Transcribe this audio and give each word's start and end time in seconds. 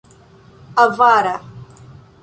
Avara. 0.83 1.35